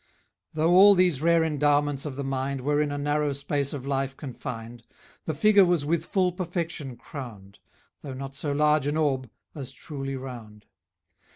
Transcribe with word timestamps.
Though 0.55 0.71
all 0.71 0.95
these 0.95 1.21
rare 1.21 1.43
endowments 1.43 2.05
of 2.07 2.15
the 2.15 2.23
mind 2.23 2.61
Were 2.61 2.81
in 2.81 2.91
a 2.91 2.97
narrow 2.97 3.33
space 3.33 3.71
of 3.71 3.85
life 3.85 4.17
confined, 4.17 4.87
The 5.25 5.35
figure 5.35 5.63
was 5.63 5.85
with 5.85 6.05
full 6.07 6.31
perfection 6.31 6.97
crowned; 6.97 7.59
Though 8.01 8.15
not 8.15 8.33
so 8.33 8.51
large 8.51 8.87
an 8.87 8.97
orb, 8.97 9.29
as 9.53 9.71
truly 9.71 10.15
round. 10.15 10.65